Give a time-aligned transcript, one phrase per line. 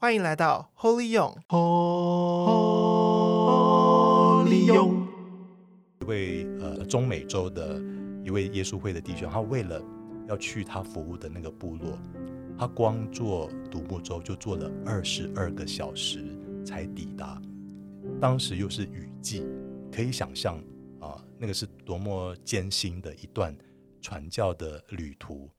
[0.00, 1.66] 欢迎来到 Holy 勇，Holy
[4.72, 5.08] 勇。
[6.00, 7.82] 一位呃中美洲的
[8.24, 9.82] 一位耶稣会的弟兄，他为了
[10.28, 11.98] 要去他服务的那个部落，
[12.56, 16.24] 他光坐独木舟就坐了二十二个小时
[16.64, 17.42] 才抵达。
[18.20, 19.44] 当时又是雨季，
[19.90, 20.62] 可以想象
[21.00, 23.52] 啊，那个是多么艰辛的一段
[24.00, 25.50] 传教的旅途。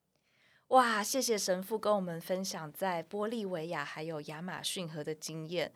[0.69, 5.71] 哇，谢谢神父跟我们分享在玻利维亚还有亚马逊河的经验。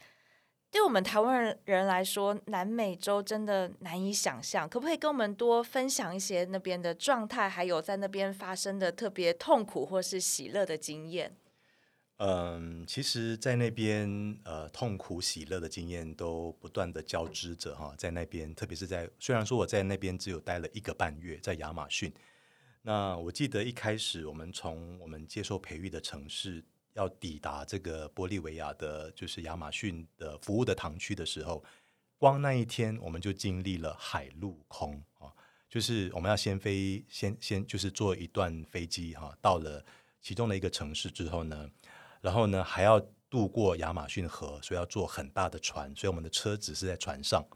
[0.69, 4.69] 对我们台湾人来说，南美洲真的难以想象。
[4.69, 11.35] 可不可以跟我们多分享一些那边的状态，还有在那边发生的特别痛苦或是喜乐的经验？
[12.17, 17.93] 嗯，其实，在那边，呃，痛苦喜乐的经验都不断的交织着哈。
[17.97, 22.13] 在那边，特别是在虽然说我在那边只有待了一个半月，在亚马逊。
[22.85, 26.61] 那我记得一开始我们从我们接受培育的城市
[26.95, 31.63] 要抵达这个玻利维亚的，就是亚马逊的服务的堂区的时候，
[32.17, 35.31] 光那一天我们就经历了海陆空啊，
[35.69, 39.83] 就是我们要先飞，先先就是坐一段飞机哈，到了
[40.21, 41.69] 其中的一个城市之后呢，
[42.19, 47.47] 然后呢还要渡过亚马逊河，所以要坐很大的船，所以我们的车子是在船上。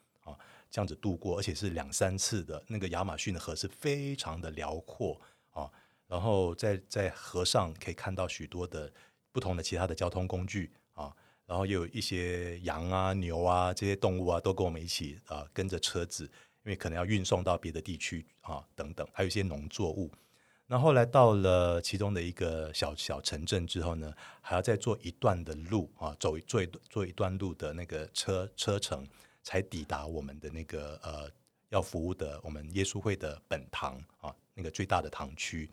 [0.69, 2.63] 这样子度过，而且是两三次的。
[2.67, 5.19] 那个亚马逊的河是非常的辽阔
[5.51, 5.69] 啊，
[6.07, 8.91] 然后在在河上可以看到许多的
[9.31, 11.13] 不同的其他的交通工具啊，
[11.45, 16.25] 然后也有一些羊啊、牛啊这些动物啊，都跟我们一起啊跟着车子，
[16.63, 20.11] 因为可能要运送到别的地区啊等等，还有一些农作物。
[20.69, 29.07] 那后来到了其中的一个小小城镇之后呢，还要再坐一段的路啊，走坐一坐一段路的那个车车程。
[29.47, 31.31] 才抵达我们的那个呃
[31.69, 35.69] 要服务的我们耶稣会的本堂啊，那个最大的堂区。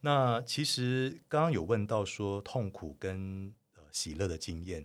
[0.00, 3.52] 那其实刚刚有问到说痛苦跟
[3.92, 4.82] 喜乐的经验，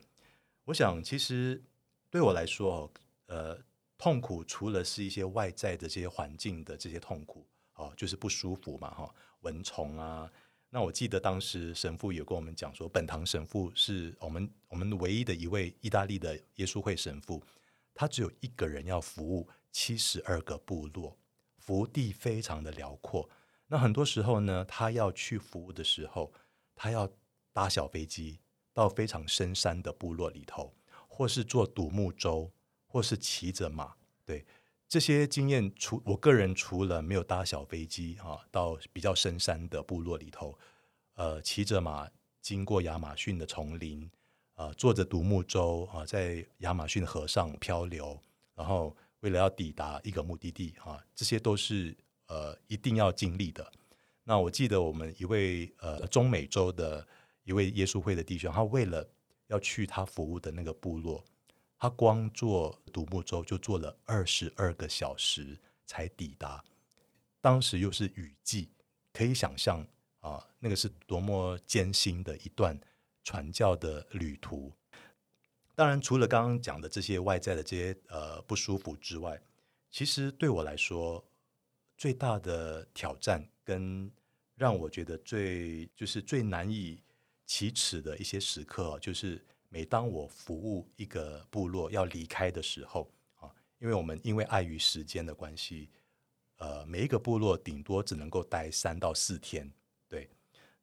[0.66, 1.64] 我想其实
[2.10, 2.92] 对我来说，
[3.28, 3.58] 呃，
[3.98, 10.30] 痛苦除了是一些外在的这些环境的这些痛苦哦，就是不舒服嘛哈，蚊虫啊。
[10.70, 17.42] 那我记得当时神父有跟我们讲说，本堂神父是我们我们唯一的一位意大利的耶稣会神父。
[17.94, 21.18] 他只有一个人要服务七十二个部落，
[21.58, 23.30] 福地非常的辽阔。
[23.68, 26.34] 那很多时候呢，他要去服务的时候，
[26.76, 27.12] 他要
[27.54, 28.40] 搭小飞机
[28.74, 30.74] 到非常深山的部落里头，
[31.08, 32.52] 或是坐独木舟，
[32.88, 33.96] 或是骑着马。
[34.26, 34.46] 对，
[34.88, 40.58] 这些经验，除我个人除了没有搭小飞机啊，到比较深山的部落里头，
[41.14, 42.10] 呃，骑着马
[42.42, 44.10] 经过亚马逊的丛林。
[44.60, 48.20] 啊，坐着独木舟啊，在亚马逊河上漂流，
[48.56, 51.96] 然后为了要抵达一个目的地啊，这些都是
[52.28, 53.72] 呃一定要经历的。
[54.26, 57.08] 那我记得我们一位呃中美洲的
[57.46, 59.08] 一位耶稣会的弟兄，他为了
[59.48, 61.24] 要去他服务的那个部落，
[61.78, 66.62] 他光坐独木舟就坐了二十二个小时才抵达。
[67.40, 68.68] 当时又是雨季，
[69.14, 69.88] 可以想象
[70.20, 72.78] 啊，那个是多么艰辛的一段。
[73.24, 74.74] 传教的旅途，
[75.76, 79.40] 当然除了刚刚讲的这些外在的这些呃不舒服之外，
[79.92, 81.24] 其实对我来说
[81.96, 84.12] 最大的挑战跟
[84.56, 87.04] 让我觉得最就是最难以
[87.46, 95.90] 启齿的一些时刻，就是每当我服务一个部落要离开的时候啊，因为我们因为碍于时间的关系，
[96.58, 99.72] 呃，每一个部落顶多只能够待三到四天，
[100.08, 100.30] 对，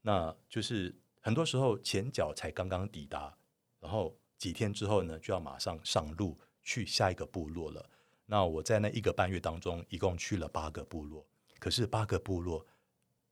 [0.02, 0.94] 那就是。
[1.26, 3.36] 很多时候前脚才刚刚抵达，
[3.80, 7.90] 然后几天之后呢，就要马上上路去下一个部落了。
[8.26, 11.26] 那我在那一个半月当中，一共去了八个部落，
[11.58, 12.64] 可是八个部落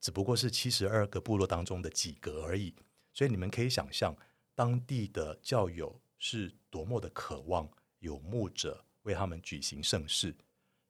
[0.01, 2.75] 只不过是七十二个部落当中的几个而已。
[3.13, 4.13] 所以你们可以想象，
[4.57, 10.35] 当地的教友是多么的渴望有牧者为他们举行圣事。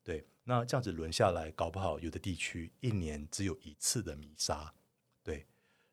[0.02, 4.72] 对，那这样子轮下来，搞不好有的地区一年只有一次的弥撒。
[5.22, 5.46] 对，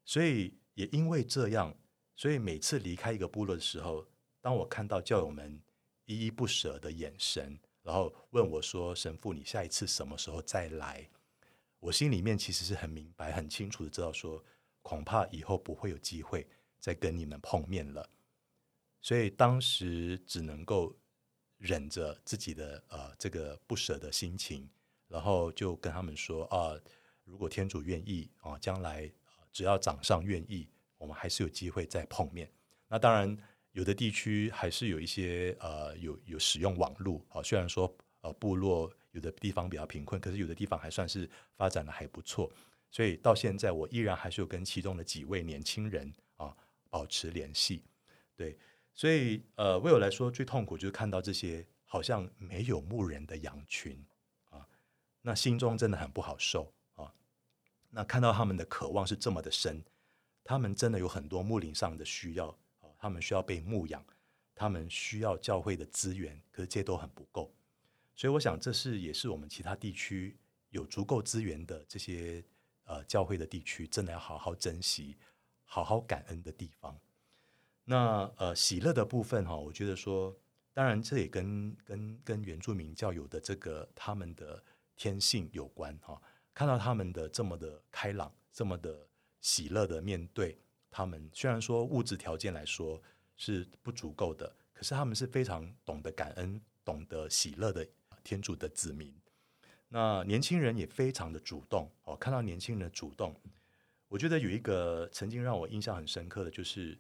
[0.06, 0.61] 所以。
[0.74, 1.76] 也因为这样，
[2.16, 4.08] 所以每次离开一个部落的时候，
[4.40, 5.62] 当我看到教友们
[6.06, 11.10] 依依不舍的眼神，然后问我说：“神父，你下一次什么时候再来？”
[11.80, 14.44] 我心里面其实是很明白、很清楚的知道说，
[14.82, 16.48] 恐怕以后不会有机会
[16.80, 18.10] 再跟你们碰面了。
[19.02, 20.96] 所以当时只能够
[21.58, 24.70] 忍着自己的呃这个不舍的心情，
[25.08, 26.80] 然后就跟他们说：“啊，
[27.24, 29.12] 如果天主愿意啊，将来。”
[29.52, 30.68] 只要掌上愿意，
[30.98, 32.50] 我们还是有机会再碰面。
[32.88, 33.38] 那当然，
[33.72, 37.42] 有的地区还是有一些呃有有使用网络啊。
[37.42, 42.52] 虽然说呃部落有的地方比较贫困，可是有的地方还算是发展的还不错。
[42.90, 46.56] 所以到现在，我依然还是有跟其中的几位年轻人啊
[46.90, 47.84] 保持联系。
[48.36, 48.58] 对，
[48.94, 54.04] 所以呃，为我来说最痛苦就是看到这些好像没有牧人的羊群
[54.50, 54.68] 啊，
[55.22, 56.74] 那心中真的很不好受。
[57.94, 59.84] 那看到他们的渴望是这么的深，
[60.44, 62.48] 他们真的有很多牧灵上的需要
[62.80, 64.04] 啊，他们需要被牧养，
[64.56, 67.54] 他们需要教会的资源，可是这都很不够。
[68.16, 70.38] 所以我想，这是也是我们其他地区
[70.70, 72.44] 有足够资源的这些
[72.86, 75.18] 呃教会的地区，真的要好好珍惜、
[75.66, 76.98] 好好感恩的地方。
[77.84, 80.34] 那呃喜乐的部分哈，我觉得说，
[80.72, 84.64] 当然这也跟跟跟原住民教友的这个他们的
[84.96, 86.22] 天性有关哈。
[86.54, 89.08] 看到他们的这么的开朗，这么的
[89.40, 90.58] 喜乐的面对
[90.90, 93.02] 他们，虽然说物质条件来说
[93.36, 97.88] 是不足够的，可是他们是非常懂得感恩、懂得喜乐的。
[98.24, 99.12] 天主的子民，
[99.88, 102.16] 那年轻人也非常的主动哦。
[102.16, 103.36] 看到年轻人的主动，
[104.10, 106.96] 我觉得有一个曾经让我印象很深刻的就是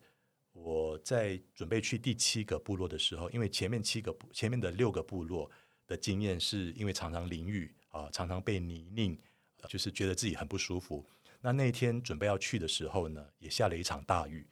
[0.51, 5.47] 我在准备去第七个部落的时候，因为前面七个部前面的六个部落
[5.85, 9.15] 的经验是因为常常淋雨啊，常常被泥泞，
[9.67, 11.05] 就是觉得自己很不舒服。
[11.41, 14.47] 那那天准备要去的时候呢，也下了一场大雨，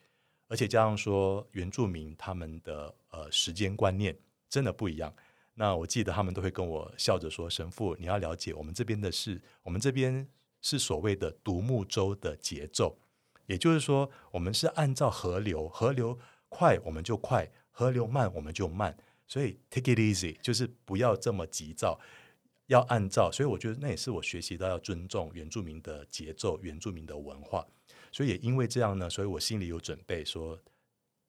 [0.47, 4.17] 而且加上说原住民他们的呃时间观念
[4.49, 5.13] 真的不一样。
[5.53, 10.25] 那我记得他们都会跟我笑着说：“神父，你要了解，我们这边的是，我们这边
[10.61, 12.97] 是所谓的独木舟的节奏，
[13.45, 16.17] 也就是说，我们是按照河流，河流
[16.47, 18.97] 快我们就快，河流慢我们就慢，
[19.27, 21.99] 所以 take it easy，就是不要这么急躁，
[22.69, 23.29] 要按照。
[23.31, 27.67] 所以我觉得那也是我学习到要尊重原住民的节奏，原住民的文化。
[28.11, 30.57] 所以也因为这样呢，所以我心里有准备说，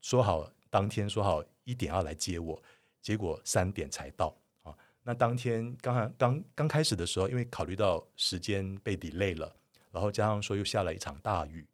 [0.01, 2.63] 说好当天说好一点要来接我。”
[3.03, 4.77] 结果三点才到啊！
[5.05, 9.57] 那当天刚刚刚开始的时候，因为考虑到时间被 delay 了，
[9.91, 11.67] 然后加上说又下了一场大雨，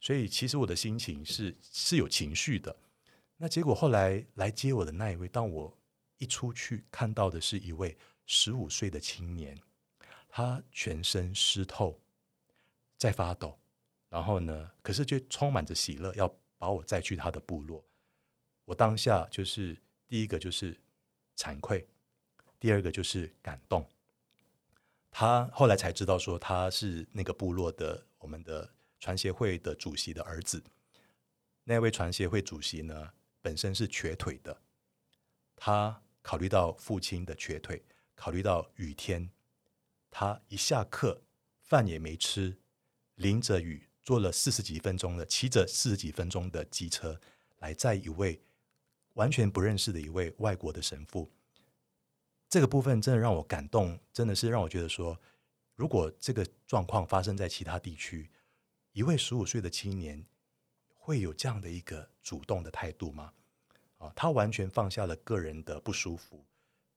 [0.00, 2.74] 所以其实我的心情是是有情绪的。
[3.36, 5.76] 那结果后来来接我的那一位，当我
[6.16, 7.94] 一出去看到的是一位
[8.26, 9.60] 十五岁的青年，
[10.28, 12.00] 他全身湿透，
[12.96, 13.58] 在发抖，
[14.08, 17.84] 然后呢，可是却充满着喜乐，要把我载去他的部落。
[18.64, 19.76] 我当下就是。
[20.10, 20.76] 第一个就是
[21.36, 21.86] 惭愧，
[22.58, 23.88] 第二个就是感动。
[25.08, 28.68] 他后来才知道说他是那个部落的我们的
[28.98, 30.64] 传协会的主席的儿子。
[31.62, 34.60] 那位传协会主席呢，本身是瘸腿的。
[35.54, 37.80] 他考虑到父亲的瘸腿，
[38.20, 39.30] 考虑到雨天，
[40.10, 41.22] 他一下课
[41.62, 42.58] 饭也没吃，
[43.14, 47.18] 淋着雨坐了四十几分钟的，骑着四十几分钟的机车
[47.60, 48.42] 来载一位。
[49.14, 51.30] 完全不认识的一位外国的神父，
[52.48, 55.18] 这个部分真的让我感动，真的是让我觉得说，
[55.74, 58.30] 如果这个状况发生在其他地区，
[58.92, 60.26] 一位十五岁的青年
[60.94, 63.32] 会有这样的一个主动的态度吗？
[63.98, 66.44] 啊，他完全放下了个人的不舒服，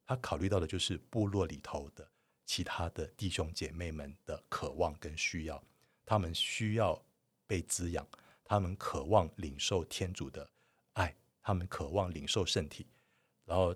[0.06, 2.08] 他考虑到的就是部落里头的
[2.46, 5.64] 其他的弟兄姐妹们的渴望跟需要，
[6.06, 7.04] 他们需要
[7.48, 8.08] 被滋养，
[8.44, 10.50] 他们渴望领受天主的
[10.94, 11.16] 爱。
[11.46, 12.88] 他们渴望领受圣体，
[13.44, 13.76] 然后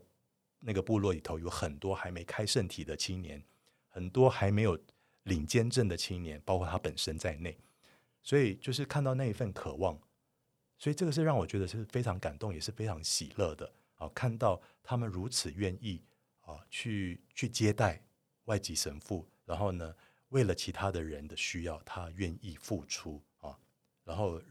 [0.60, 3.44] 那个部落里头有很多还没开圣体的青年，
[3.90, 4.80] 很多还没有
[5.24, 7.60] 领坚证的青年，包括他本身在内。
[8.24, 10.00] 所以就是看到那一份渴望，
[10.78, 14.08] 所以这个是让我觉得是非常感动，也是非常喜乐的啊！
[14.16, 16.02] 看到他们如此愿意
[16.48, 18.02] 啊，去去接待
[18.46, 19.96] 外籍神父，然后呢，
[20.30, 23.56] 为了其他的人的需要，他愿意付出啊，
[24.04, 24.42] 然后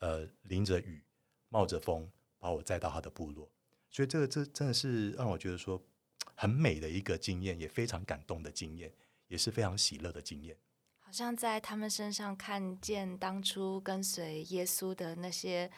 [0.00, 1.00] 呃，淋着雨，
[1.48, 2.10] 冒着风。
[2.42, 3.48] 把我载到他的部落，
[3.88, 5.80] 所以这个这真的是让我觉得说
[6.34, 8.92] 很美的一个经验，也非常感动的经验，
[9.28, 10.56] 也是非常喜乐的经验。
[10.98, 15.70] 好像在他们身上看见当初跟随耶稣的那些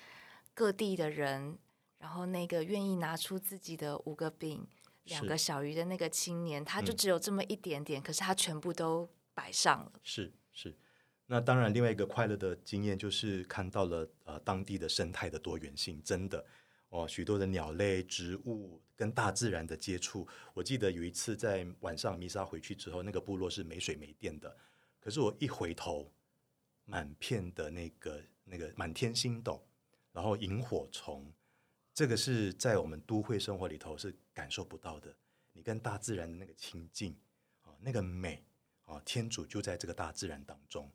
[0.55, 1.59] 各地的人，
[1.99, 4.67] 然后那个愿意拿出自己的五个饼、
[5.05, 9.93] 两个小鱼的那个青年，他就只有这么一点点，嗯，可是他全部都摆上了。
[10.03, 10.77] 是是。
[11.27, 16.45] 那当然，另外一个快乐的经验就是看到了呃当地的生态的多元性，真的
[16.91, 20.29] 哦，许多的鸟类、植物跟大自然的接触。
[20.53, 24.55] 我记得有一次在晚上弥撒回去之后，那个部落是没水没电的，
[25.01, 26.13] 可是我一回头，
[26.85, 29.67] 满片的那个那个满天星斗，
[30.13, 31.33] 然后萤火虫，
[31.95, 35.15] 这个是在我们都会生活里头是感受不到的。
[35.53, 37.17] 你跟大自然的那个亲近
[37.63, 38.45] 啊，那个美
[38.85, 40.91] 啊，天主就在这个大自然当中。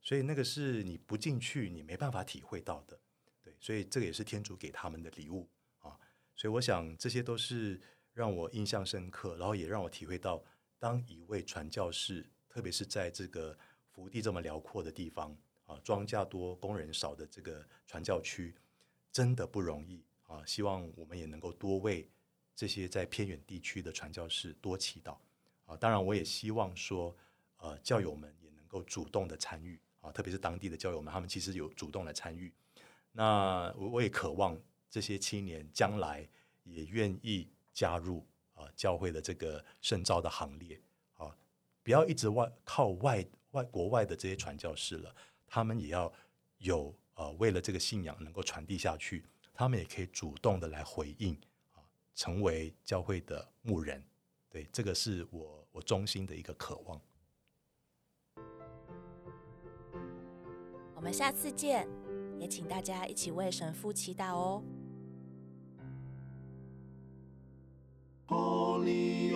[0.00, 2.98] 所以那个是你不进去，你没办法体会到的，
[3.42, 5.46] 对，所以这个也是天主给他们的礼物
[5.80, 5.98] 啊。
[6.34, 7.78] 所以我想这些都是
[8.14, 10.42] 让我印象深刻，然后也让我体会到，
[10.78, 13.58] 当一位传教士，特别是在这个
[13.90, 15.36] 福地这么辽阔的地方
[15.66, 18.54] 啊，庄稼多、工人少的这个传教区，
[19.12, 22.08] 真的不容易啊，希望我们也能够多为
[22.54, 25.16] 这些在偏远地区的传教士多祈祷
[25.64, 25.76] 啊。
[25.76, 27.16] 当然，我也希望说，
[27.56, 32.52] 呃，教友们也能够主动的参与啊，特别是当地的教友们，他们其实有主动的参与。
[33.12, 34.56] 那我我也渴望
[34.90, 36.28] 这些青年将来
[36.62, 40.78] 也愿意加入啊教会的这个圣召的行列
[41.14, 41.34] 啊，
[41.82, 45.16] 不要一直外靠外外国外的这些传教士了，
[45.46, 46.12] 他们也要
[46.58, 49.24] 有呃为了这个信仰能够传递下去。
[49.58, 51.34] 他们也可以主动的来回应
[51.74, 51.82] 啊，
[52.14, 54.00] 成为教会的牧人，
[54.48, 57.00] 对，这个是我我衷心的一个渴望。
[60.94, 61.88] 我们下次见，
[62.38, 64.62] 也请大家一起为神父祈祷哦。
[68.28, 69.32] Holy